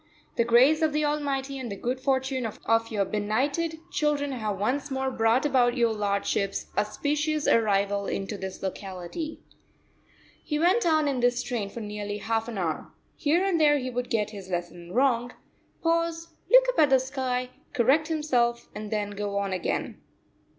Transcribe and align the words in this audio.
the 0.35 0.43
grace 0.43 0.81
of 0.81 0.93
the 0.93 1.05
Almighty 1.05 1.59
and 1.59 1.71
the 1.71 1.75
good 1.75 1.99
fortune 1.99 2.43
of 2.47 2.59
your 2.91 3.05
benighted 3.05 3.77
children 3.91 4.31
have 4.31 4.57
once 4.57 4.89
more 4.89 5.11
brought 5.11 5.45
about 5.45 5.77
your 5.77 5.93
lordship's 5.93 6.65
auspicious 6.75 7.47
arrival 7.47 8.07
into 8.07 8.35
this 8.35 8.63
locality." 8.63 9.39
He 10.43 10.57
went 10.57 10.87
on 10.87 11.07
in 11.07 11.19
this 11.19 11.41
strain 11.41 11.69
for 11.69 11.81
nearly 11.81 12.17
half 12.17 12.47
an 12.47 12.57
hour. 12.57 12.91
Here 13.15 13.43
and 13.45 13.61
there 13.61 13.77
he 13.77 13.91
would 13.91 14.09
get 14.09 14.31
his 14.31 14.49
lesson 14.49 14.91
wrong, 14.91 15.33
pause, 15.83 16.29
look 16.51 16.65
up 16.69 16.79
at 16.79 16.89
the 16.89 16.99
sky, 16.99 17.51
correct 17.73 18.07
himself, 18.07 18.69
and 18.73 18.89
then 18.89 19.11
go 19.11 19.37
on 19.37 19.53
again. 19.53 20.01